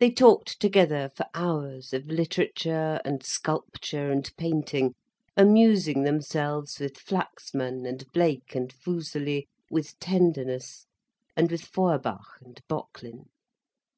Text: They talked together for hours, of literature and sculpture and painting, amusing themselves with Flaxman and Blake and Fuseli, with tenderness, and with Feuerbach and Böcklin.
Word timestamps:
They 0.00 0.10
talked 0.10 0.60
together 0.60 1.08
for 1.08 1.24
hours, 1.32 1.94
of 1.94 2.08
literature 2.08 3.00
and 3.06 3.24
sculpture 3.24 4.10
and 4.10 4.30
painting, 4.36 4.92
amusing 5.34 6.02
themselves 6.02 6.78
with 6.78 6.98
Flaxman 6.98 7.86
and 7.86 8.04
Blake 8.12 8.54
and 8.54 8.70
Fuseli, 8.70 9.48
with 9.70 9.98
tenderness, 9.98 10.84
and 11.38 11.50
with 11.50 11.62
Feuerbach 11.62 12.36
and 12.42 12.60
Böcklin. 12.68 13.30